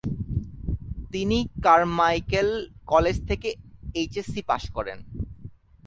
তিনি 1.13 1.37
Carmichael 1.63 2.49
college 2.91 3.17
থেকে 3.29 3.49
HSC 3.95 4.41
pass 4.49 4.63
করেন। 4.75 4.97